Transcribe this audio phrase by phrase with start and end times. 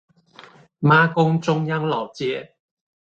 [0.79, 2.55] 媽宮中央老街